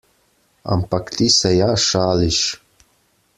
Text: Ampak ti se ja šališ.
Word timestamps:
Ampak 0.75 1.05
ti 1.19 1.27
se 1.37 1.49
ja 1.59 1.67
šališ. 1.87 2.41